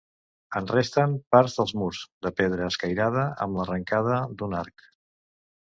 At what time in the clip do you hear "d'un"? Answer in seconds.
4.41-4.63